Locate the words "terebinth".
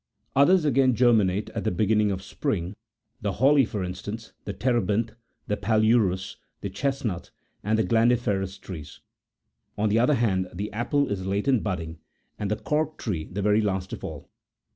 4.53-5.11